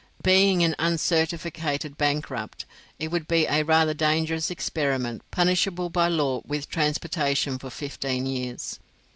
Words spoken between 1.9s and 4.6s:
bankrupt, it would be a rather dangerous